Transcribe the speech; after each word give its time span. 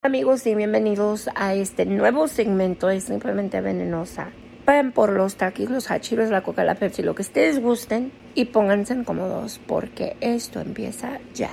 Amigos 0.00 0.46
y 0.46 0.54
bienvenidos 0.54 1.28
a 1.34 1.54
este 1.54 1.84
nuevo 1.84 2.28
segmento 2.28 2.86
de 2.86 3.00
Simplemente 3.00 3.60
Venenosa. 3.60 4.30
Vayan 4.64 4.92
por 4.92 5.12
los 5.12 5.34
taquis, 5.34 5.68
los 5.70 5.90
hachiros, 5.90 6.30
la 6.30 6.42
coca, 6.44 6.62
la 6.62 6.76
Pepsi, 6.76 7.02
lo 7.02 7.16
que 7.16 7.22
ustedes 7.22 7.60
gusten 7.60 8.12
y 8.36 8.44
pónganse 8.44 9.02
cómodos 9.02 9.60
porque 9.66 10.16
esto 10.20 10.60
empieza 10.60 11.18
ya. 11.34 11.50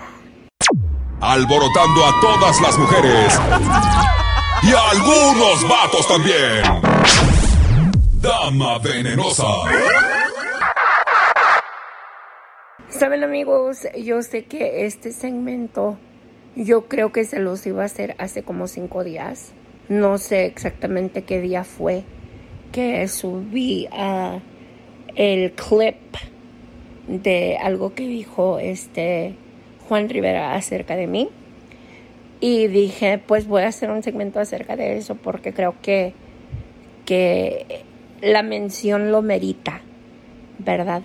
Alborotando 1.22 2.06
a 2.06 2.22
todas 2.22 2.62
las 2.62 2.78
mujeres 2.78 3.40
y 4.62 4.74
a 4.74 4.90
algunos 4.92 5.68
vatos 5.68 6.08
también. 6.08 6.62
Dama 8.22 8.78
Venenosa. 8.78 9.48
Saben 12.90 13.24
amigos, 13.24 13.88
yo 13.98 14.22
sé 14.22 14.46
que 14.46 14.86
este 14.86 15.12
segmento 15.12 15.98
yo 16.56 16.88
creo 16.88 17.12
que 17.12 17.26
se 17.26 17.40
los 17.40 17.66
iba 17.66 17.84
a 17.84 17.86
hacer 17.86 18.16
hace 18.18 18.44
como 18.44 18.68
cinco 18.68 19.04
días. 19.04 19.54
No 19.90 20.18
sé 20.18 20.46
exactamente 20.46 21.24
qué 21.24 21.42
día 21.42 21.64
fue 21.64 22.04
que 22.72 23.08
subí 23.08 23.88
a 23.92 24.40
el 25.16 25.54
clip 25.54 25.96
de 27.08 27.58
algo 27.58 27.94
que 27.94 28.08
dijo 28.08 28.60
este 28.60 29.36
Juan 29.88 30.10
Rivera 30.10 30.56
acerca 30.56 30.96
de 30.96 31.08
mí. 31.08 31.30
Y 32.42 32.68
dije, 32.68 33.18
pues 33.18 33.48
voy 33.48 33.64
a 33.64 33.68
hacer 33.68 33.90
un 33.92 34.04
segmento 34.04 34.40
acerca 34.40 34.76
de 34.76 34.98
eso 34.98 35.16
porque 35.16 35.54
creo 35.54 35.76
que, 35.82 36.14
que 37.06 37.84
la 38.22 38.44
mención 38.44 39.12
lo 39.12 39.22
merita, 39.22 39.82
¿verdad? 40.60 41.02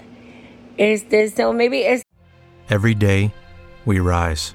Este, 0.76 1.28
so 1.30 1.52
maybe 1.52 1.92
it's 1.92 2.02
Every 2.68 2.94
day, 2.94 3.32
we 3.84 4.00
rise, 4.00 4.54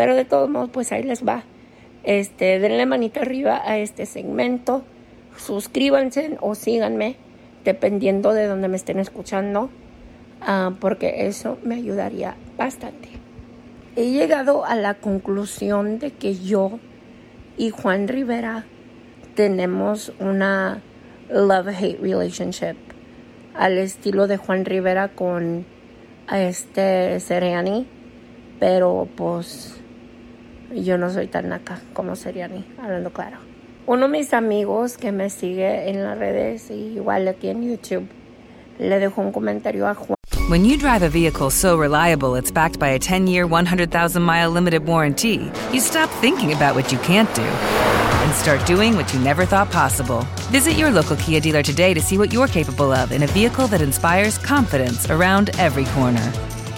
pero 0.00 0.16
de 0.16 0.24
todos 0.24 0.48
modos, 0.48 0.70
pues 0.72 0.92
ahí 0.92 1.02
les 1.02 1.28
va. 1.28 1.44
Este, 2.04 2.58
denle 2.58 2.86
manita 2.86 3.20
arriba 3.20 3.60
a 3.62 3.76
este 3.76 4.06
segmento, 4.06 4.82
suscríbanse 5.36 6.38
o 6.40 6.54
síganme, 6.54 7.16
dependiendo 7.66 8.32
de 8.32 8.46
donde 8.46 8.68
me 8.68 8.78
estén 8.78 8.98
escuchando, 8.98 9.68
ah, 10.40 10.72
porque 10.80 11.26
eso 11.26 11.58
me 11.64 11.74
ayudaría 11.74 12.34
bastante. 12.56 13.10
He 13.94 14.10
llegado 14.10 14.64
a 14.64 14.74
la 14.74 14.94
conclusión 14.94 15.98
de 15.98 16.12
que 16.12 16.34
yo 16.34 16.78
y 17.58 17.68
Juan 17.68 18.08
Rivera 18.08 18.64
tenemos 19.34 20.14
una 20.18 20.80
love-hate 21.28 22.00
relationship 22.00 22.76
al 23.54 23.76
estilo 23.76 24.28
de 24.28 24.38
Juan 24.38 24.64
Rivera 24.64 25.08
con 25.08 25.66
este 26.32 27.20
Seriani, 27.20 27.86
pero 28.58 29.06
pues 29.14 29.79
yo 30.74 30.98
no 30.98 31.10
soy 31.10 31.26
tan 31.26 31.48
naca 31.48 31.80
como 31.92 32.14
hablando 32.82 33.10
claro. 33.10 33.38
Uno 33.86 34.06
de 34.06 34.08
mis 34.08 34.32
amigos 34.32 34.96
que 34.96 35.10
me 35.10 35.30
sigue 35.30 35.88
en 35.90 36.02
las 36.04 36.18
redes 36.18 36.70
y 36.70 36.94
igual 36.96 37.26
aquí 37.28 37.48
en 37.48 37.62
YouTube 37.62 38.06
le 38.78 38.98
dejó 38.98 39.20
un 39.20 39.32
comentario 39.32 39.86
a 39.88 39.94
Juan. 39.94 40.16
When 40.48 40.64
you 40.64 40.76
drive 40.76 41.02
a 41.02 41.08
vehicle 41.08 41.50
so 41.50 41.76
reliable 41.76 42.34
it's 42.34 42.50
backed 42.50 42.78
by 42.78 42.88
a 42.88 42.98
10 42.98 43.26
year, 43.26 43.46
100,000 43.46 44.22
mile 44.22 44.50
limited 44.50 44.84
warranty, 44.86 45.50
you 45.72 45.80
stop 45.80 46.10
thinking 46.20 46.52
about 46.52 46.74
what 46.74 46.90
you 46.90 46.98
can't 46.98 47.32
do 47.34 47.42
and 47.42 48.34
start 48.34 48.64
doing 48.66 48.96
what 48.96 49.12
you 49.12 49.20
never 49.20 49.44
thought 49.46 49.70
possible. 49.70 50.26
Visit 50.50 50.76
your 50.76 50.90
local 50.90 51.16
Kia 51.16 51.40
dealer 51.40 51.62
today 51.62 51.94
to 51.94 52.00
see 52.00 52.18
what 52.18 52.32
you're 52.32 52.48
capable 52.48 52.92
of 52.92 53.12
in 53.12 53.22
a 53.22 53.28
vehicle 53.28 53.66
that 53.68 53.80
inspires 53.80 54.38
confidence 54.38 55.08
around 55.10 55.50
every 55.58 55.84
corner. 55.96 56.32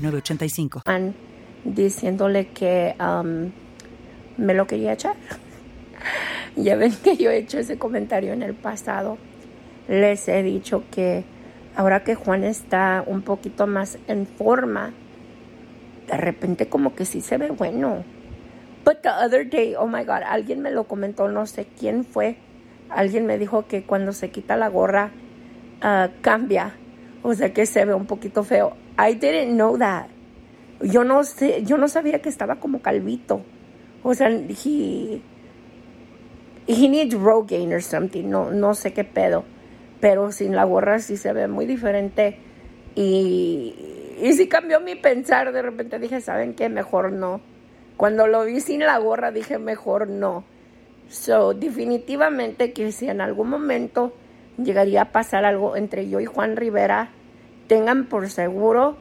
5985. 0.00 0.82
Diciéndole 1.64 2.48
que 2.48 2.94
um, 3.00 3.50
me 4.36 4.54
lo 4.54 4.66
quería 4.66 4.92
echar. 4.92 5.16
ya 6.56 6.76
ven 6.76 6.92
que 7.02 7.16
yo 7.16 7.30
he 7.30 7.38
hecho 7.38 7.58
ese 7.58 7.78
comentario 7.78 8.32
en 8.32 8.42
el 8.42 8.54
pasado. 8.54 9.18
Les 9.88 10.28
he 10.28 10.42
dicho 10.42 10.84
que 10.90 11.24
ahora 11.76 12.02
que 12.04 12.14
Juan 12.14 12.44
está 12.44 13.04
un 13.06 13.22
poquito 13.22 13.66
más 13.66 13.98
en 14.08 14.26
forma, 14.26 14.92
de 16.08 16.16
repente 16.16 16.68
como 16.68 16.94
que 16.94 17.04
sí 17.04 17.20
se 17.20 17.38
ve 17.38 17.50
bueno. 17.50 18.04
But 18.84 19.02
the 19.02 19.10
other 19.10 19.48
day, 19.48 19.74
oh 19.74 19.86
my 19.86 20.04
God, 20.04 20.22
alguien 20.26 20.60
me 20.62 20.70
lo 20.70 20.84
comentó, 20.84 21.28
no 21.28 21.46
sé 21.46 21.66
quién 21.78 22.04
fue. 22.04 22.36
Alguien 22.88 23.26
me 23.26 23.36
dijo 23.36 23.66
que 23.66 23.82
cuando 23.82 24.12
se 24.12 24.30
quita 24.30 24.56
la 24.56 24.68
gorra 24.68 25.10
uh, 25.82 26.08
cambia, 26.20 26.74
o 27.22 27.34
sea 27.34 27.52
que 27.52 27.66
se 27.66 27.84
ve 27.84 27.94
un 27.94 28.06
poquito 28.06 28.44
feo. 28.44 28.76
I 28.98 29.14
didn't 29.14 29.56
know 29.56 29.76
that. 29.78 30.08
Yo 30.80 31.04
no 31.04 31.24
sé, 31.24 31.62
yo 31.64 31.78
no 31.78 31.88
sabía 31.88 32.20
que 32.20 32.28
estaba 32.28 32.56
como 32.56 32.80
calvito. 32.80 33.42
O 34.02 34.14
sea, 34.14 34.28
he, 34.28 35.20
he 36.66 36.88
needs 36.88 37.14
Rogaine 37.14 37.74
or 37.74 37.82
something, 37.82 38.24
no, 38.24 38.50
no 38.50 38.74
sé 38.74 38.92
qué 38.92 39.04
pedo. 39.04 39.44
Pero 40.00 40.32
sin 40.32 40.54
la 40.54 40.64
gorra 40.64 40.98
sí 40.98 41.16
se 41.16 41.32
ve 41.32 41.48
muy 41.48 41.66
diferente. 41.66 42.38
Y, 42.94 43.74
y 44.22 44.32
sí 44.32 44.48
cambió 44.48 44.80
mi 44.80 44.94
pensar. 44.94 45.52
De 45.52 45.62
repente 45.62 45.98
dije, 45.98 46.20
¿saben 46.20 46.54
qué? 46.54 46.68
Mejor 46.68 47.12
no. 47.12 47.40
Cuando 47.96 48.26
lo 48.26 48.44
vi 48.44 48.60
sin 48.60 48.80
la 48.80 48.98
gorra 48.98 49.32
dije, 49.32 49.58
mejor 49.58 50.08
no. 50.08 50.44
So, 51.08 51.54
definitivamente 51.54 52.72
que 52.72 52.92
si 52.92 53.08
en 53.08 53.20
algún 53.20 53.48
momento 53.48 54.12
llegaría 54.58 55.02
a 55.02 55.12
pasar 55.12 55.44
algo 55.44 55.76
entre 55.76 56.08
yo 56.08 56.20
y 56.20 56.26
Juan 56.26 56.56
Rivera, 56.56 57.10
tengan 57.66 58.06
por 58.06 58.28
seguro 58.28 58.96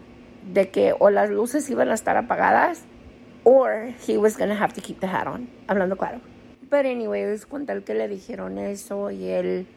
de 0.54 0.70
que 0.70 0.94
o 1.00 1.10
las 1.10 1.30
luces 1.30 1.70
iban 1.70 1.90
a 1.90 1.94
estar 1.94 2.18
apagadas 2.18 2.84
or 3.44 3.94
he 4.08 4.18
was 4.18 4.38
going 4.38 4.50
to 4.50 4.56
have 4.56 4.74
to 4.74 4.82
keep 4.82 5.00
the 5.00 5.08
hat 5.08 5.28
on. 5.28 5.48
Hablando 5.68 5.98
claro. 5.98 6.22
But 6.70 6.86
anyways, 6.86 7.46
con 7.46 7.66
tal 7.66 7.84
que 7.84 7.94
le 7.94 8.08
dijeron 8.08 8.58
eso 8.58 9.12
y 9.12 9.30
él 9.30 9.68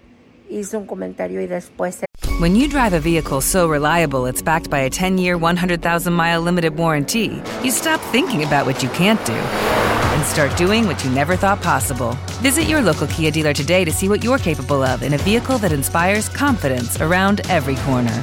hizo 0.49 0.79
un 0.79 0.87
comentario 0.87 1.40
y 1.40 1.46
después 1.46 2.00
When 2.40 2.55
you 2.55 2.69
drive 2.69 2.93
a 2.93 3.00
vehicle 3.00 3.40
so 3.40 3.69
reliable 3.69 4.26
it's 4.26 4.40
backed 4.40 4.70
by 4.70 4.81
a 4.81 4.91
10-year, 4.91 5.37
100,000-mile 5.37 6.41
limited 6.41 6.76
warranty, 6.76 7.43
you 7.64 7.73
stop 7.73 8.00
thinking 8.12 8.44
about 8.44 8.64
what 8.64 8.81
you 8.81 8.88
can't 8.91 9.23
do 9.26 9.32
and 9.32 10.25
start 10.25 10.56
doing 10.56 10.87
what 10.87 11.05
you 11.05 11.11
never 11.11 11.34
thought 11.37 11.61
possible. 11.61 12.17
Visit 12.41 12.69
your 12.69 12.81
local 12.81 13.08
Kia 13.08 13.32
dealer 13.32 13.52
today 13.52 13.84
to 13.84 13.91
see 13.91 14.08
what 14.08 14.23
you're 14.23 14.38
capable 14.38 14.84
of 14.84 15.02
in 15.02 15.14
a 15.14 15.19
vehicle 15.19 15.58
that 15.58 15.73
inspires 15.73 16.29
confidence 16.29 17.00
around 17.00 17.41
every 17.50 17.75
corner. 17.76 18.23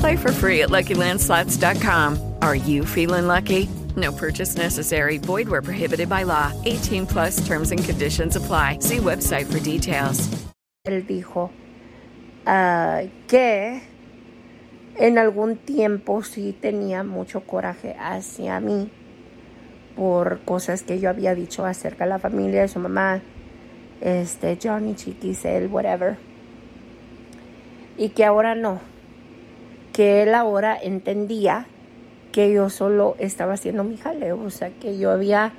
Play 0.00 0.16
for 0.16 0.32
free 0.32 0.62
at 0.62 0.70
LuckyLandSlots.com. 0.70 2.36
Are 2.40 2.54
you 2.54 2.84
feeling 2.84 3.26
lucky? 3.26 3.68
No 3.96 4.12
purchase 4.12 4.56
necessary. 4.56 5.18
Void 5.18 5.48
where 5.48 5.62
prohibited 5.62 6.08
by 6.08 6.24
law. 6.24 6.52
18 6.64 7.06
plus 7.06 7.46
terms 7.46 7.70
and 7.70 7.84
conditions 7.84 8.36
apply. 8.36 8.78
See 8.80 8.98
website 8.98 9.46
for 9.46 9.60
details. 9.60 10.28
Él 10.86 11.06
dijo 11.06 11.50
uh, 12.46 13.08
que 13.26 13.82
en 14.96 15.18
algún 15.18 15.56
tiempo 15.56 16.22
sí 16.22 16.54
tenía 16.60 17.02
mucho 17.04 17.40
coraje 17.40 17.96
hacia 17.98 18.60
mí 18.60 18.90
por 19.96 20.40
cosas 20.44 20.82
que 20.82 20.98
yo 20.98 21.08
había 21.08 21.34
dicho 21.34 21.64
acerca 21.64 22.04
de 22.04 22.10
la 22.10 22.18
familia 22.18 22.62
de 22.62 22.68
su 22.68 22.80
mamá, 22.80 23.22
este, 24.00 24.58
Johnny, 24.62 24.94
Chiquis, 24.94 25.44
él, 25.44 25.68
whatever. 25.68 26.16
Y 27.96 28.10
que 28.10 28.24
ahora 28.24 28.54
no 28.54 28.80
que 29.94 30.24
él 30.24 30.34
ahora 30.34 30.76
entendía 30.76 31.66
que 32.32 32.52
yo 32.52 32.68
solo 32.68 33.14
estaba 33.20 33.54
haciendo 33.54 33.84
mi 33.84 33.96
jale, 33.96 34.32
o 34.32 34.50
sea, 34.50 34.70
que 34.70 34.98
yo 34.98 35.12
había 35.12 35.52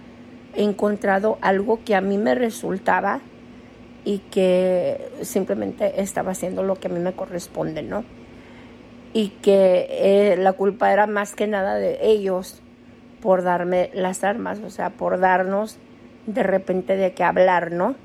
encontrado 0.56 1.38
algo 1.40 1.80
que 1.86 1.96
a 1.96 2.02
mí 2.02 2.18
me 2.18 2.36
resultaba 2.36 3.22
y 4.04 4.20
que 4.20 5.10
simplemente 5.22 6.02
estaba 6.02 6.32
haciendo 6.32 6.64
lo 6.64 6.76
que 6.76 6.90
a 6.90 6.92
mí 6.92 7.00
me 7.00 7.14
corresponde, 7.14 7.82
¿no? 7.82 8.04
Y 9.14 9.30
que 9.42 9.88
eh, 9.90 10.36
la 10.38 10.52
culpa 10.52 10.92
era 10.92 11.08
más 11.08 11.34
que 11.34 11.48
nada 11.48 11.76
de 11.76 12.00
ellos 12.02 12.62
por 13.22 13.42
darme 13.42 13.90
las 13.94 14.26
armas, 14.26 14.60
o 14.60 14.70
sea, 14.70 14.90
por 14.90 15.18
darnos 15.18 15.78
de 16.28 16.44
repente 16.44 16.98
de 16.98 17.14
qué 17.14 17.24
hablar, 17.24 17.72
¿no? 17.72 17.96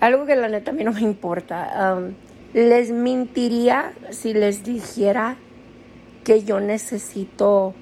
Algo 0.00 0.24
que 0.24 0.36
la 0.36 0.48
neta 0.48 0.70
a 0.70 0.74
mí 0.74 0.84
no 0.84 0.92
me 0.92 1.02
importa. 1.02 2.00
Les 2.54 2.90
mentiría 2.92 3.92
si 4.08 4.32
les 4.32 4.64
dijera 4.64 5.36
que 6.26 6.42
yo 6.42 6.58
necesito 6.58 7.72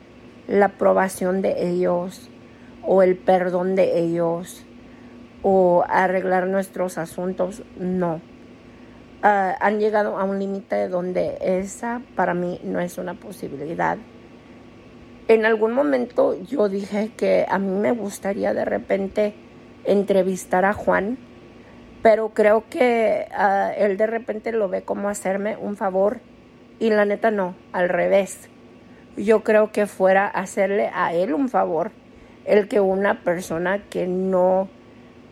la 0.46 0.66
aprobación 0.66 1.40
de 1.40 1.66
ellos 1.66 2.28
o 2.82 3.02
el 3.02 3.16
perdón 3.16 3.74
de 3.74 3.98
ellos 4.00 4.66
o 5.42 5.82
arreglar 5.88 6.46
nuestros 6.46 6.98
asuntos, 6.98 7.62
no. 7.78 8.16
Uh, 9.22 9.56
han 9.58 9.80
llegado 9.80 10.18
a 10.18 10.24
un 10.24 10.38
límite 10.38 10.88
donde 10.90 11.38
esa 11.40 12.02
para 12.16 12.34
mí 12.34 12.60
no 12.62 12.80
es 12.80 12.98
una 12.98 13.14
posibilidad. 13.14 13.96
En 15.26 15.46
algún 15.46 15.72
momento 15.72 16.34
yo 16.34 16.68
dije 16.68 17.12
que 17.16 17.46
a 17.48 17.58
mí 17.58 17.70
me 17.70 17.92
gustaría 17.92 18.52
de 18.52 18.66
repente 18.66 19.32
entrevistar 19.84 20.66
a 20.66 20.74
Juan, 20.74 21.16
pero 22.02 22.34
creo 22.34 22.64
que 22.68 23.26
uh, 23.30 23.72
él 23.82 23.96
de 23.96 24.06
repente 24.06 24.52
lo 24.52 24.68
ve 24.68 24.82
como 24.82 25.08
hacerme 25.08 25.56
un 25.56 25.76
favor 25.78 26.20
y 26.78 26.90
la 26.90 27.04
neta 27.04 27.30
no, 27.30 27.54
al 27.72 27.88
revés. 27.88 28.48
Yo 29.16 29.44
creo 29.44 29.70
que 29.72 29.86
fuera 29.86 30.26
hacerle 30.26 30.90
a 30.92 31.14
él 31.14 31.34
un 31.34 31.48
favor 31.48 31.92
el 32.44 32.68
que 32.68 32.80
una 32.80 33.22
persona 33.22 33.84
que 33.88 34.06
no 34.06 34.68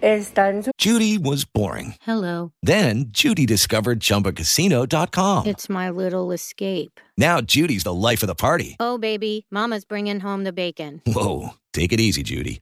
está 0.01 0.51
en 0.51 0.65
su 0.65 0.71
Judy 0.79 1.19
was 1.19 1.45
boring. 1.45 1.95
Hello. 2.07 2.53
Then 2.63 3.07
Judy 3.13 3.47
discovered 3.47 4.01
chumbacasino.com. 4.01 5.47
It's 5.47 5.69
my 5.69 5.91
little 5.91 6.33
escape. 6.33 7.01
Now 7.17 7.41
Judy's 7.41 7.85
the 7.85 7.95
life 7.95 8.23
of 8.23 8.29
the 8.29 8.35
party. 8.35 8.77
Oh 8.81 8.99
baby, 8.99 9.47
mama's 9.51 9.85
bringing 9.85 10.21
home 10.21 10.45
the 10.45 10.53
bacon. 10.53 11.03
Whoa, 11.07 11.51
take 11.73 11.93
it 11.93 12.01
easy, 12.01 12.23
Judy. 12.23 12.61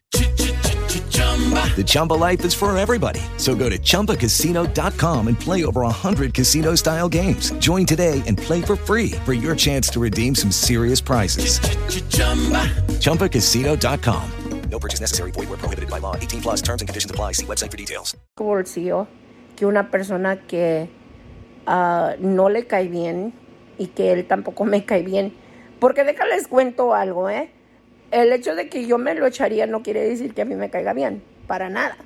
The 1.77 1.85
Chumba 1.87 2.15
life 2.15 2.45
is 2.45 2.53
for 2.53 2.77
everybody. 2.77 3.21
So 3.39 3.55
go 3.55 3.71
to 3.71 3.79
ChumbaCasino.com 3.79 5.29
and 5.29 5.41
play 5.41 5.65
over 5.65 5.81
100 5.83 6.35
casino 6.35 6.75
style 6.75 7.09
games. 7.09 7.53
Join 7.53 7.87
today 7.87 8.23
and 8.27 8.37
play 8.37 8.61
for 8.61 8.77
free 8.77 9.13
for 9.25 9.33
your 9.33 9.57
chance 9.57 9.89
to 9.91 10.01
redeem 10.01 10.35
some 10.35 10.51
serious 10.51 11.01
prizes. 11.01 11.59
ChumbaCasino.com. 13.01 14.31
No 14.71 14.79
purchase 14.79 15.01
necessary. 15.01 15.33
Void 15.33 15.49
were 15.49 15.57
prohibited 15.57 15.91
by 15.91 15.99
law. 15.99 16.15
18 16.17 16.43
plus 16.43 16.63
terms 16.63 16.81
and 16.81 16.89
conditions 16.89 17.11
apply. 17.11 17.33
See 17.33 17.47
website 17.47 17.71
for 17.71 17.77
details. 17.77 18.17
bolsillo 18.37 19.07
que 19.57 19.67
una 19.67 19.91
persona 19.91 20.47
que 20.47 20.89
uh, 21.67 22.13
no 22.19 22.49
le 22.49 22.67
cae 22.67 22.89
bien 22.89 23.35
y 23.79 23.89
que 23.89 24.13
él 24.13 24.27
tampoco 24.27 24.65
me 24.65 24.85
cae 24.85 25.03
bien. 25.03 25.35
Porque 25.79 26.05
déjales 26.05 26.47
cuento 26.49 26.95
algo, 26.95 27.29
¿eh? 27.29 27.51
El 28.11 28.33
hecho 28.33 28.55
de 28.55 28.69
que 28.69 28.87
yo 28.87 28.99
me 28.99 29.15
lo 29.15 29.27
echaría 29.27 29.67
no 29.67 29.83
quiere 29.83 30.03
decir 30.03 30.35
que 30.35 30.43
a 30.43 30.45
mí 30.45 30.57
me 30.57 30.71
caiga 30.71 30.93
bien, 30.93 31.23
para 31.47 31.69
nada. 31.69 31.97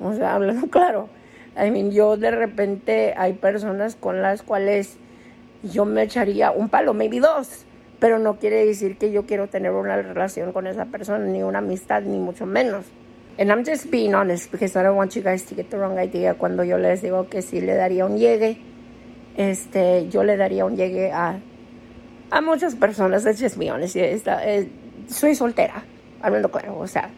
O 0.00 0.12
sea, 0.14 0.34
hablando 0.34 0.66
claro. 0.70 1.08
I 1.56 1.70
mean, 1.70 1.92
yo 1.92 2.16
de 2.16 2.30
repente 2.30 3.14
hay 3.16 3.34
personas 3.34 3.94
con 3.94 4.22
las 4.22 4.42
cuales 4.42 4.96
yo 5.62 5.84
me 5.84 6.02
echaría 6.02 6.50
un 6.50 6.68
palo, 6.68 6.94
maybe 6.94 7.20
dos, 7.20 7.66
pero 8.00 8.18
no 8.18 8.38
quiere 8.38 8.64
decir 8.64 8.96
que 8.96 9.12
yo 9.12 9.26
quiero 9.26 9.48
tener 9.48 9.70
una 9.72 10.00
relación 10.00 10.52
con 10.52 10.66
esa 10.66 10.86
persona, 10.86 11.24
ni 11.26 11.42
una 11.42 11.58
amistad, 11.58 12.02
ni 12.02 12.18
mucho 12.18 12.46
menos. 12.46 12.86
And 13.38 13.50
I'm 13.50 13.64
just 13.64 13.90
being 13.90 14.14
honest 14.14 14.50
because 14.50 14.78
I 14.78 14.82
don't 14.82 14.96
want 14.96 15.14
you 15.14 15.22
guys 15.22 15.44
to 15.44 15.54
get 15.54 15.70
the 15.70 15.78
wrong 15.78 15.98
idea. 15.98 16.34
Cuando 16.34 16.64
yo 16.64 16.78
les 16.78 17.00
digo 17.00 17.28
que 17.28 17.42
sí 17.42 17.60
le 17.60 17.74
daría 17.74 18.04
un 18.04 18.18
llegue, 18.18 18.58
este, 19.36 20.08
yo 20.08 20.24
le 20.24 20.36
daría 20.36 20.64
un 20.64 20.76
llegue 20.76 21.12
a 21.12 21.38
a 22.32 22.40
muchas 22.40 22.74
personas, 22.74 23.24
let's 23.24 23.38
just 23.38 23.58
be 23.58 23.70
honest, 23.70 23.94
eh, 23.94 24.68
soy 25.08 25.34
soltera, 25.34 25.84
hablando 26.20 26.50
claro, 26.50 26.78
o 26.78 26.86
sea, 26.86 27.10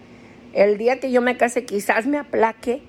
el 0.52 0.78
día 0.78 1.00
que 1.00 1.10
yo 1.10 1.20
me 1.20 1.36
case 1.36 1.64
quizás 1.64 2.06
me 2.06 2.18
aplaque, 2.18 2.82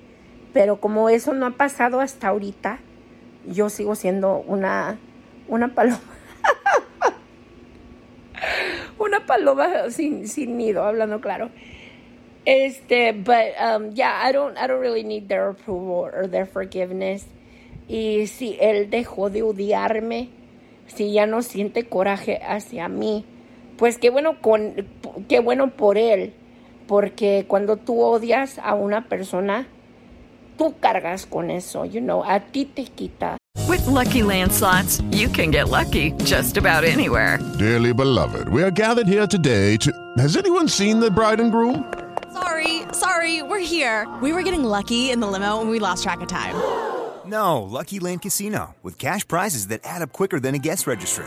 pero 0.52 0.80
como 0.80 1.08
eso 1.08 1.34
no 1.34 1.46
ha 1.46 1.50
pasado 1.50 2.00
hasta 2.00 2.28
ahorita, 2.28 2.78
yo 3.46 3.70
sigo 3.70 3.94
siendo 3.94 4.38
una, 4.38 4.98
una 5.48 5.74
paloma. 5.74 6.00
una 8.98 9.26
paloma 9.26 9.90
sin, 9.90 10.28
sin 10.28 10.56
nido, 10.56 10.84
hablando 10.84 11.20
claro. 11.20 11.50
Este, 12.44 13.12
but 13.12 13.54
um, 13.60 13.92
yeah, 13.92 14.20
I 14.22 14.32
don't, 14.32 14.56
I 14.56 14.68
don't 14.68 14.80
really 14.80 15.02
need 15.02 15.28
their 15.28 15.48
approval 15.48 16.10
or 16.14 16.28
their 16.28 16.46
forgiveness. 16.46 17.26
Y 17.88 18.26
si 18.28 18.56
él 18.60 18.90
dejó 18.90 19.30
de 19.30 19.42
odiarme, 19.42 20.28
si 20.86 21.12
ya 21.12 21.26
no 21.26 21.42
siente 21.42 21.88
coraje 21.88 22.40
hacia 22.42 22.88
mí, 22.88 23.24
pues 23.76 23.98
qué 23.98 24.10
bueno 24.10 24.40
con, 24.40 24.74
qué 25.28 25.40
bueno 25.40 25.70
por 25.70 25.98
él, 25.98 26.34
porque 26.86 27.44
cuando 27.48 27.76
tú 27.76 28.00
odias 28.00 28.58
a 28.58 28.74
una 28.74 29.08
persona, 29.08 29.66
tú 30.56 30.74
cargas 30.80 31.26
con 31.26 31.50
eso, 31.50 31.84
you 31.84 32.00
know, 32.00 32.24
a 32.24 32.40
ti 32.40 32.64
te 32.64 32.84
quita. 32.84 33.36
With 33.68 33.86
Lucky 33.86 34.22
landslots, 34.22 35.02
you 35.10 35.28
can 35.28 35.50
get 35.50 35.68
lucky 35.68 36.12
just 36.24 36.56
about 36.56 36.84
anywhere. 36.84 37.38
Dearly 37.58 37.92
beloved, 37.92 38.48
we 38.48 38.62
are 38.62 38.70
gathered 38.70 39.08
here 39.08 39.26
today 39.26 39.76
to. 39.78 39.92
Has 40.18 40.36
anyone 40.36 40.68
seen 40.68 41.00
the 41.00 41.10
bride 41.10 41.40
and 41.40 41.50
groom? 41.50 41.84
Sorry, 42.32 42.82
sorry, 42.92 43.42
we're 43.42 43.58
here. 43.58 44.06
We 44.22 44.32
were 44.32 44.42
getting 44.42 44.62
lucky 44.62 45.10
in 45.10 45.20
the 45.20 45.26
limo 45.26 45.60
and 45.60 45.70
we 45.70 45.78
lost 45.78 46.02
track 46.02 46.20
of 46.20 46.28
time. 46.28 46.54
No, 47.26 47.62
Lucky 47.62 47.98
Land 47.98 48.22
Casino, 48.22 48.76
with 48.82 48.98
cash 48.98 49.26
prizes 49.26 49.66
that 49.68 49.80
add 49.82 50.00
up 50.02 50.12
quicker 50.12 50.38
than 50.38 50.54
a 50.54 50.58
guest 50.58 50.86
registry. 50.86 51.26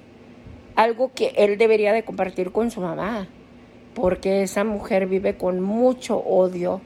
algo 0.81 1.11
que 1.13 1.33
él 1.37 1.57
debería 1.57 1.93
de 1.93 2.03
compartir 2.03 2.51
con 2.51 2.71
su 2.71 2.81
mamá, 2.81 3.27
porque 3.93 4.41
esa 4.41 4.63
mujer 4.63 5.05
vive 5.05 5.35
con 5.35 5.61
mucho 5.61 6.17
odio 6.17 6.81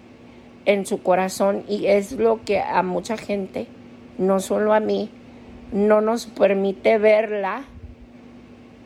en 0.65 0.85
su 0.85 1.01
corazón 1.01 1.63
y 1.69 1.85
es 1.85 2.11
lo 2.13 2.43
que 2.43 2.59
a 2.59 2.83
mucha 2.83 3.15
gente, 3.15 3.67
no 4.17 4.39
solo 4.41 4.73
a 4.73 4.79
mí, 4.81 5.09
no 5.71 6.01
nos 6.01 6.25
permite 6.25 6.97
verla 6.97 7.63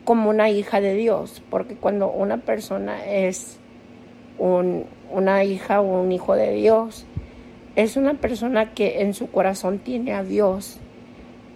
como 0.06 0.30
una 0.30 0.50
hija 0.50 0.80
de 0.80 0.94
Dios, 0.94 1.42
porque 1.50 1.76
cuando 1.76 2.10
una 2.12 2.38
persona 2.38 3.04
es 3.06 3.58
un- 4.38 4.86
una 5.12 5.44
hija 5.44 5.82
o 5.82 6.02
un 6.02 6.12
hijo 6.12 6.36
de 6.36 6.54
Dios, 6.54 7.06
es 7.76 7.98
una 7.98 8.14
persona 8.16 8.74
que 8.74 9.02
en 9.02 9.14
su 9.16 9.32
corazón 9.32 9.80
tiene 9.80 10.14
a 10.14 10.24
Dios 10.24 10.78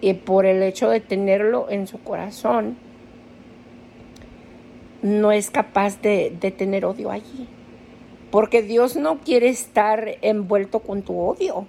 y 0.01 0.13
por 0.13 0.45
el 0.45 0.63
hecho 0.63 0.89
de 0.89 1.01
tenerlo 1.01 1.67
en 1.69 1.85
su 1.85 1.99
corazón 1.99 2.77
no 5.03 5.31
es 5.31 5.51
capaz 5.51 6.01
de, 6.01 6.35
de 6.39 6.49
tener 6.49 6.85
odio 6.85 7.11
allí. 7.11 7.47
Porque 8.31 8.63
Dios 8.63 8.95
no 8.95 9.19
quiere 9.19 9.49
estar 9.49 10.17
envuelto 10.21 10.79
con 10.79 11.03
tu 11.03 11.19
odio. 11.19 11.67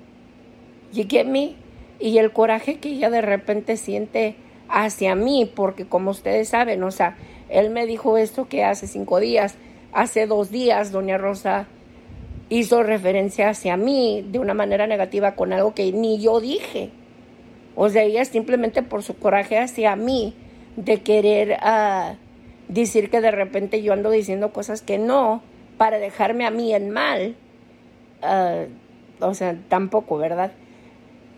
You? 0.93 1.05
Y 2.01 2.19
el 2.19 2.33
coraje 2.33 2.79
que 2.79 2.91
ella 2.91 3.11
de 3.11 3.21
repente 3.21 3.77
siente 3.77 4.37
hacia 4.69 5.15
mí, 5.15 5.51
porque 5.55 5.85
como 5.85 6.11
ustedes 6.11 6.49
saben, 6.49 6.83
o 6.83 6.91
sea, 6.91 7.17
él 7.49 7.71
me 7.71 7.87
dijo 7.87 8.17
esto 8.17 8.49
que 8.49 8.65
hace 8.65 8.87
cinco 8.87 9.21
días, 9.21 9.57
hace 9.93 10.27
dos 10.27 10.51
días, 10.51 10.91
doña 10.91 11.19
Rosa 11.19 11.67
hizo 12.49 12.83
referencia 12.83 13.51
hacia 13.51 13.77
mí 13.77 14.25
de 14.31 14.39
una 14.39 14.55
manera 14.55 14.87
negativa 14.87 15.35
con 15.35 15.53
algo 15.53 15.75
que 15.75 15.93
ni 15.93 16.21
yo 16.21 16.41
dije. 16.41 16.91
O 17.77 17.89
sea, 17.89 18.03
ella 18.03 18.25
simplemente 18.25 18.83
por 18.83 19.03
su 19.03 19.17
coraje 19.17 19.59
hacia 19.59 19.97
mí 19.97 20.35
de 20.77 21.03
querer 21.03 21.57
ah, 21.61 22.15
decir 22.75 23.11
que 23.11 23.21
de 23.21 23.31
repente 23.31 23.83
yo 23.83 23.93
ando 23.93 24.11
diciendo 24.11 24.53
cosas 24.53 24.83
que 24.83 24.99
no 24.99 25.43
para 25.79 25.99
dejarme 25.99 26.47
a 26.47 26.51
mí 26.51 26.75
en 26.75 26.91
mal. 26.91 27.37
Ah, 28.23 28.65
o 29.21 29.35
sea, 29.35 29.57
tampoco, 29.69 30.19
¿verdad? 30.19 30.53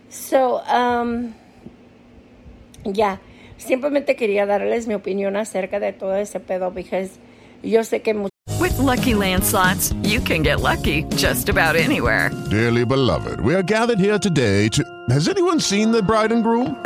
So, 0.08 0.62
um, 0.62 1.32
ya, 2.84 3.20
simplemente 3.56 4.16
quería 4.16 4.46
darles 4.46 4.86
mi 4.86 4.94
opinión 4.94 5.36
acerca 5.36 5.80
de 5.80 5.92
todo 5.92 6.16
ese 6.16 6.40
pedo, 6.40 6.72
porque 6.72 7.08
yo 7.62 7.84
sé 7.84 8.02
que 8.02 8.14
With 8.58 8.78
Lucky 8.78 9.14
Land 9.14 9.44
slots, 9.44 9.92
you 10.02 10.20
can 10.20 10.42
get 10.42 10.60
lucky 10.60 11.04
just 11.16 11.48
about 11.48 11.76
anywhere. 11.76 12.30
Dearly 12.50 12.84
beloved, 12.84 13.40
we 13.40 13.54
are 13.54 13.62
gathered 13.62 13.98
here 13.98 14.18
today 14.18 14.68
to. 14.70 14.82
Has 15.10 15.28
anyone 15.28 15.60
seen 15.60 15.92
the 15.92 16.02
bride 16.02 16.32
and 16.32 16.42
groom? 16.42 16.85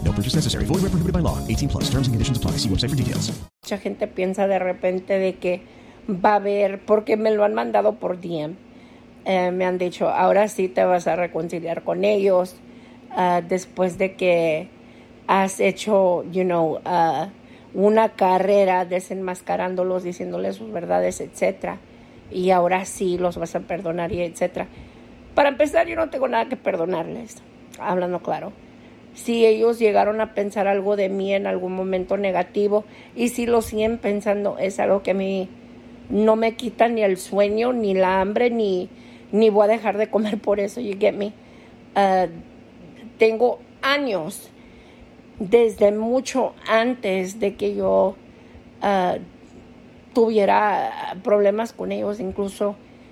No 0.11 0.15
purchase 0.15 0.35
necessary. 0.35 0.65
Void 0.65 0.81
where 0.81 0.91
prohibited 0.91 1.13
by 1.13 1.21
law. 1.21 1.37
18 1.47 1.69
plus. 1.69 1.83
Terms 1.89 2.07
and 2.07 2.13
conditions 2.13 2.37
apply. 2.37 2.57
See 2.57 2.67
website 2.67 2.89
for 2.89 2.97
details. 2.97 3.31
Mucha 3.63 3.77
gente 3.77 4.07
piensa 4.07 4.45
de 4.45 4.59
repente 4.59 5.17
de 5.17 5.35
que 5.35 5.61
va 6.09 6.33
a 6.33 6.35
haber, 6.35 6.79
porque 6.85 7.15
me 7.15 7.31
lo 7.31 7.45
han 7.45 7.53
mandado 7.53 7.95
por 7.95 8.19
DM. 8.19 8.55
Eh, 9.23 9.51
me 9.51 9.65
han 9.65 9.77
dicho, 9.77 10.09
ahora 10.09 10.49
sí 10.49 10.67
te 10.67 10.83
vas 10.83 11.07
a 11.07 11.15
reconciliar 11.15 11.83
con 11.83 12.03
ellos 12.03 12.55
uh, 13.15 13.41
después 13.47 13.97
de 13.97 14.15
que 14.15 14.67
has 15.27 15.59
hecho, 15.59 16.23
you 16.31 16.43
know, 16.43 16.79
uh, 16.79 17.29
una 17.73 18.09
carrera 18.09 18.83
desenmascarándolos, 18.83 20.03
diciéndoles 20.03 20.57
sus 20.57 20.73
verdades, 20.73 21.21
etcétera. 21.21 21.77
Y 22.31 22.49
ahora 22.49 22.83
sí 22.83 23.17
los 23.17 23.37
vas 23.37 23.55
a 23.55 23.61
perdonar 23.61 24.11
y 24.11 24.23
etcétera. 24.23 24.67
Para 25.35 25.49
empezar, 25.49 25.87
yo 25.87 25.95
no 25.95 26.09
tengo 26.09 26.27
nada 26.27 26.49
que 26.49 26.57
perdonarles, 26.57 27.41
hablando 27.79 28.19
claro. 28.19 28.51
Si 29.13 29.45
ellos 29.45 29.77
llegaron 29.77 30.21
a 30.21 30.33
pensar 30.33 30.67
algo 30.67 30.95
de 30.95 31.09
mí 31.09 31.33
en 31.33 31.45
algún 31.45 31.73
momento 31.73 32.17
negativo 32.17 32.85
y 33.15 33.29
si 33.29 33.45
lo 33.45 33.61
siguen 33.61 33.97
pensando, 33.97 34.57
es 34.57 34.79
algo 34.79 35.03
que 35.03 35.11
a 35.11 35.15
mí 35.15 35.49
no 36.09 36.35
me 36.35 36.55
quita 36.55 36.87
ni 36.87 37.03
el 37.03 37.17
sueño, 37.17 37.73
ni 37.73 37.93
la 37.93 38.21
hambre, 38.21 38.49
ni, 38.49 38.89
ni 39.31 39.49
voy 39.49 39.65
a 39.65 39.67
dejar 39.67 39.97
de 39.97 40.09
comer 40.09 40.37
por 40.39 40.59
eso, 40.59 40.79
you 40.81 40.97
get 40.99 41.13
me. 41.13 41.33
Uh, 41.95 42.27
tengo 43.17 43.59
años, 43.81 44.49
desde 45.39 45.91
mucho 45.91 46.53
antes 46.67 47.39
de 47.39 47.55
que 47.55 47.75
yo 47.75 48.15
uh, 48.81 49.19
tuviera 50.13 51.17
problemas 51.23 51.73
con 51.73 51.91
ellos, 51.91 52.19
incluso. 52.19 52.75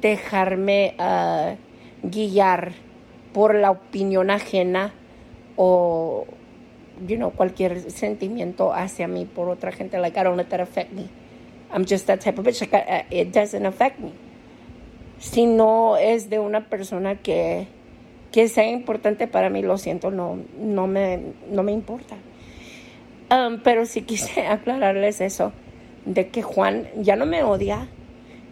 dejarme 0.00 0.94
uh, 0.98 1.56
guiar 2.08 2.72
por 3.32 3.54
la 3.54 3.70
opinión 3.70 4.30
ajena 4.30 4.92
o 5.56 6.26
you 7.06 7.16
know, 7.16 7.30
cualquier 7.30 7.90
sentimiento 7.90 8.72
hacia 8.72 9.08
mí 9.08 9.24
por 9.24 9.48
otra 9.48 9.72
gente. 9.72 9.98
Like, 9.98 10.18
I 10.18 10.24
don't 10.24 10.36
let 10.36 10.48
that 10.48 10.60
affect 10.60 10.92
me. 10.92 11.08
I'm 11.72 11.84
just 11.86 12.06
that 12.06 12.20
type 12.20 12.38
of 12.38 12.46
bitch. 12.46 12.62
It 13.10 13.32
doesn't 13.32 13.66
affect 13.66 14.00
me. 14.00 14.12
Si 15.18 15.46
no 15.46 15.96
es 15.96 16.30
de 16.30 16.38
una 16.38 16.68
persona 16.68 17.16
que, 17.16 17.66
que 18.32 18.48
sea 18.48 18.68
importante 18.68 19.26
para 19.26 19.50
mí, 19.50 19.62
lo 19.62 19.76
siento, 19.78 20.10
no, 20.10 20.38
no, 20.58 20.86
me, 20.86 21.20
no 21.50 21.62
me 21.62 21.72
importa. 21.72 22.16
Um, 23.30 23.60
pero 23.62 23.86
sí 23.86 24.02
quise 24.02 24.46
aclararles 24.46 25.20
eso, 25.20 25.52
de 26.04 26.28
que 26.28 26.42
Juan 26.42 26.88
ya 26.96 27.16
no 27.16 27.26
me 27.26 27.42
odia, 27.42 27.88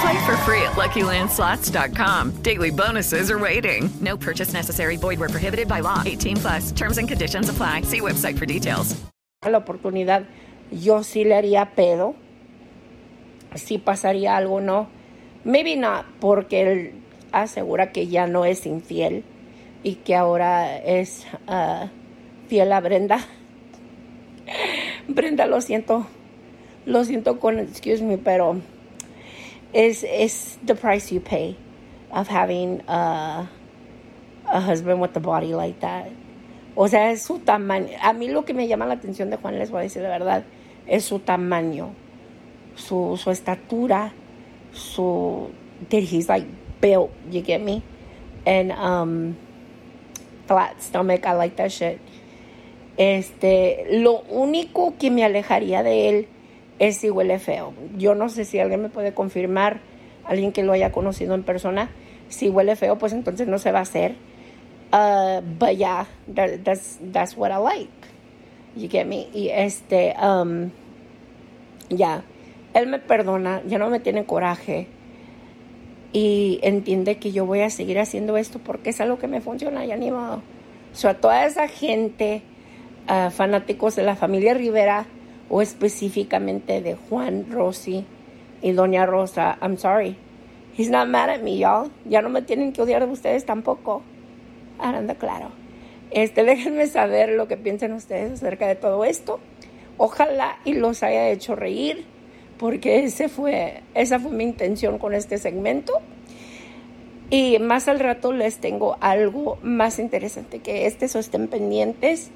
Play 0.00 0.24
for 0.24 0.36
free 0.38 0.62
at 0.62 0.72
LuckyLandSlots.com. 0.76 2.42
Daily 2.42 2.70
bonuses 2.70 3.30
are 3.30 3.38
waiting. 3.38 3.90
No 4.00 4.16
purchase 4.16 4.52
necessary. 4.54 4.96
Void 4.96 5.18
were 5.18 5.28
prohibited 5.28 5.68
by 5.68 5.80
law. 5.80 6.02
18 6.06 6.36
plus. 6.36 6.72
Terms 6.72 6.96
and 6.98 7.06
conditions 7.06 7.48
apply. 7.48 7.82
See 7.82 8.00
website 8.00 8.38
for 8.38 8.46
details. 8.46 8.96
la 9.48 9.58
oportunidad, 9.58 10.24
yo 10.70 11.02
sí 11.02 11.24
le 11.24 11.34
haría 11.34 11.74
pedo. 11.74 12.14
Si 13.54 13.78
pasaría 13.78 14.36
algo, 14.36 14.60
no. 14.60 14.88
Maybe 15.44 15.76
not, 15.76 16.04
porque 16.20 16.62
él 16.62 16.92
asegura 17.32 17.92
que 17.92 18.06
ya 18.06 18.26
no 18.26 18.44
es 18.44 18.66
infiel 18.66 19.24
y 19.82 19.96
que 19.96 20.14
ahora 20.14 20.76
es 20.76 21.26
uh, 21.48 21.88
fiel 22.48 22.72
a 22.72 22.80
Brenda. 22.80 23.20
Brenda, 25.08 25.46
lo 25.46 25.60
siento. 25.60 26.06
Lo 26.86 27.04
siento 27.04 27.40
con, 27.40 27.58
excuse 27.58 28.02
me, 28.02 28.18
pero 28.18 28.60
es, 29.72 30.04
es 30.04 30.58
the 30.64 30.74
price 30.74 31.12
you 31.12 31.20
pay 31.20 31.56
of 32.10 32.28
having 32.28 32.80
uh, 32.88 33.46
a 34.48 34.60
husband 34.60 35.00
with 35.00 35.16
a 35.16 35.20
body 35.20 35.54
like 35.54 35.80
that. 35.80 36.10
O 36.76 36.88
sea, 36.88 37.10
es 37.10 37.22
su 37.22 37.38
tamaño. 37.38 37.96
A 38.00 38.12
mí 38.12 38.28
lo 38.28 38.44
que 38.44 38.54
me 38.54 38.66
llama 38.66 38.86
la 38.86 38.94
atención 38.94 39.30
de 39.30 39.36
Juan, 39.36 39.58
les 39.58 39.70
voy 39.70 39.80
a 39.80 39.82
decir 39.82 40.02
de 40.02 40.08
verdad, 40.08 40.44
es 40.86 41.04
su 41.04 41.18
tamaño, 41.18 41.94
su, 42.74 43.18
su 43.22 43.30
estatura, 43.30 44.12
su. 44.72 45.50
That 45.88 46.02
he's 46.02 46.28
like 46.28 46.46
built, 46.80 47.10
you 47.30 47.42
get 47.42 47.60
me? 47.60 47.82
And 48.46 48.72
um, 48.72 49.36
flat 50.46 50.82
stomach, 50.82 51.24
I 51.26 51.32
like 51.32 51.56
that 51.56 51.70
shit. 51.70 52.00
Este, 52.96 53.86
lo 53.90 54.22
único 54.28 54.98
que 54.98 55.10
me 55.10 55.24
alejaría 55.24 55.82
de 55.82 56.08
él 56.08 56.28
es 56.80 56.96
si 56.96 57.10
huele 57.10 57.38
feo. 57.38 57.74
Yo 57.96 58.16
no 58.16 58.28
sé 58.28 58.44
si 58.44 58.58
alguien 58.58 58.82
me 58.82 58.88
puede 58.88 59.12
confirmar, 59.12 59.80
alguien 60.24 60.50
que 60.50 60.64
lo 60.64 60.72
haya 60.72 60.90
conocido 60.90 61.34
en 61.34 61.44
persona, 61.44 61.90
si 62.28 62.48
huele 62.48 62.74
feo, 62.74 62.98
pues 62.98 63.12
entonces 63.12 63.46
no 63.46 63.58
se 63.58 63.70
va 63.70 63.80
a 63.80 63.82
hacer. 63.82 64.16
Uh, 64.92 65.40
but 65.58 65.76
yeah, 65.76 66.06
that, 66.34 66.64
that's, 66.64 66.98
that's 67.12 67.36
what 67.36 67.52
I 67.52 67.58
like. 67.58 67.90
You 68.74 68.88
get 68.88 69.06
me? 69.06 69.28
Y 69.32 69.50
este, 69.50 70.14
um, 70.20 70.70
ya, 71.90 71.96
yeah. 71.96 72.24
él 72.72 72.86
me 72.86 72.98
perdona, 72.98 73.62
ya 73.66 73.78
no 73.78 73.90
me 73.90 74.00
tiene 74.00 74.24
coraje 74.24 74.88
y 76.12 76.60
entiende 76.62 77.18
que 77.18 77.30
yo 77.30 77.46
voy 77.46 77.60
a 77.60 77.70
seguir 77.70 77.98
haciendo 77.98 78.36
esto 78.36 78.58
porque 78.58 78.90
es 78.90 79.00
algo 79.00 79.18
que 79.18 79.28
me 79.28 79.40
funciona 79.40 79.84
y 79.84 79.96
ni 79.98 80.10
modo. 80.10 80.42
So, 80.92 81.08
a 81.08 81.14
toda 81.14 81.44
esa 81.44 81.68
gente, 81.68 82.42
uh, 83.08 83.30
fanáticos 83.30 83.96
de 83.96 84.02
la 84.02 84.16
familia 84.16 84.54
Rivera 84.54 85.06
o 85.50 85.60
específicamente 85.60 86.80
de 86.80 86.94
Juan, 86.94 87.46
Rosy 87.50 88.06
y 88.62 88.72
Doña 88.72 89.04
Rosa, 89.04 89.58
I'm 89.60 89.76
sorry. 89.76 90.16
He's 90.78 90.88
not 90.88 91.08
mad 91.08 91.28
at 91.28 91.42
me, 91.42 91.58
y'all. 91.58 91.90
Ya 92.04 92.22
no 92.22 92.28
me 92.28 92.42
tienen 92.42 92.72
que 92.72 92.80
odiar 92.80 93.04
de 93.04 93.12
ustedes 93.12 93.44
tampoco. 93.44 94.02
Anda 94.78 95.16
claro. 95.16 95.50
Este, 96.10 96.44
déjenme 96.44 96.86
saber 96.86 97.30
lo 97.30 97.48
que 97.48 97.56
piensan 97.56 97.92
ustedes 97.92 98.32
acerca 98.32 98.66
de 98.68 98.76
todo 98.76 99.04
esto. 99.04 99.40
Ojalá 99.98 100.58
y 100.64 100.74
los 100.74 101.02
haya 101.02 101.28
hecho 101.28 101.56
reír, 101.56 102.06
porque 102.56 103.04
ese 103.04 103.28
fue, 103.28 103.82
esa 103.94 104.18
fue 104.18 104.30
mi 104.30 104.44
intención 104.44 104.98
con 104.98 105.14
este 105.14 105.36
segmento. 105.36 105.94
Y 107.28 107.58
más 107.58 107.88
al 107.88 108.00
rato 108.00 108.32
les 108.32 108.58
tengo 108.58 108.96
algo 109.00 109.58
más 109.62 109.98
interesante 109.98 110.60
que 110.60 110.86
este, 110.86 111.08
so 111.08 111.18
estén 111.18 111.48
pendientes. 111.48 112.30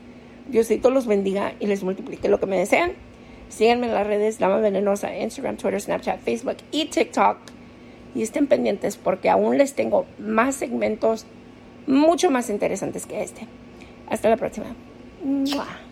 Diosito 0.48 0.90
los 0.90 1.06
bendiga 1.06 1.54
y 1.60 1.66
les 1.66 1.82
multiplique 1.82 2.28
lo 2.28 2.38
que 2.38 2.46
me 2.46 2.58
desean. 2.58 2.92
Síganme 3.48 3.86
en 3.86 3.94
las 3.94 4.06
redes 4.06 4.38
Dama 4.38 4.58
Venenosa, 4.58 5.16
Instagram, 5.16 5.56
Twitter, 5.56 5.80
Snapchat, 5.80 6.20
Facebook 6.20 6.56
y 6.70 6.86
TikTok. 6.86 7.38
Y 8.14 8.22
estén 8.22 8.46
pendientes 8.46 8.96
porque 8.96 9.30
aún 9.30 9.58
les 9.58 9.74
tengo 9.74 10.06
más 10.18 10.54
segmentos 10.54 11.26
mucho 11.86 12.30
más 12.30 12.50
interesantes 12.50 13.06
que 13.06 13.22
este. 13.22 13.46
Hasta 14.08 14.28
la 14.28 14.36
próxima. 14.36 14.66
Mua. 15.22 15.83